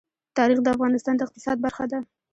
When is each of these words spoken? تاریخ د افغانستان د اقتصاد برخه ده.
تاریخ 0.37 0.59
د 0.63 0.67
افغانستان 0.75 1.15
د 1.17 1.21
اقتصاد 1.25 1.57
برخه 1.65 1.85
ده. 1.91 1.99